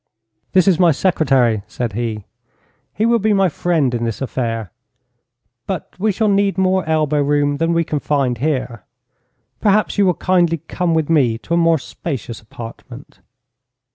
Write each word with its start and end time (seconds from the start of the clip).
'This 0.53 0.67
is 0.67 0.79
my 0.79 0.89
secretary,' 0.91 1.61
said 1.67 1.93
he. 1.93 2.25
'He 2.91 3.05
will 3.05 3.19
be 3.19 3.33
my 3.33 3.49
friend 3.49 3.93
in 3.93 4.03
this 4.03 4.19
affair. 4.19 4.71
But 5.67 5.93
we 5.99 6.11
shall 6.11 6.27
need 6.27 6.57
more 6.57 6.83
elbow 6.89 7.21
room 7.21 7.57
than 7.57 7.71
we 7.71 7.83
can 7.83 7.99
find 7.99 8.39
here. 8.39 8.83
Perhaps 9.59 9.99
you 9.99 10.07
will 10.07 10.15
kindly 10.15 10.57
come 10.67 10.95
with 10.95 11.07
me 11.07 11.37
to 11.37 11.53
a 11.53 11.57
more 11.57 11.77
spacious 11.77 12.41
apartment.' 12.41 13.19